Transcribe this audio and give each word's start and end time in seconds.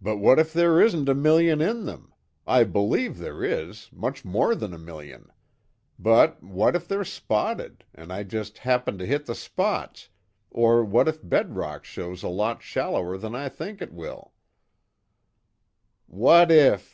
"But 0.00 0.16
what 0.16 0.38
if 0.38 0.54
there 0.54 0.80
isn't 0.80 1.10
a 1.10 1.14
million 1.14 1.60
in 1.60 1.84
them. 1.84 2.14
I 2.46 2.64
believe 2.64 3.18
there 3.18 3.44
is 3.44 3.90
much 3.92 4.24
more 4.24 4.54
than 4.54 4.72
a 4.72 4.78
million. 4.78 5.30
But, 5.98 6.42
what 6.42 6.74
if 6.74 6.88
they're 6.88 7.04
'spotted,' 7.04 7.84
and 7.94 8.14
I 8.14 8.22
just 8.22 8.56
happened 8.56 8.98
to 9.00 9.06
hit 9.06 9.26
the 9.26 9.34
spots, 9.34 10.08
or 10.50 10.82
what 10.82 11.06
if 11.06 11.20
bed 11.22 11.54
rock 11.54 11.84
shows 11.84 12.22
a 12.22 12.28
lot 12.30 12.62
shallower 12.62 13.18
than 13.18 13.34
I 13.34 13.50
think 13.50 13.82
it 13.82 13.92
will" 13.92 14.32
"What 16.06 16.50
if! 16.50 16.84